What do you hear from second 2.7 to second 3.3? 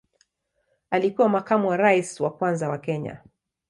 Kenya.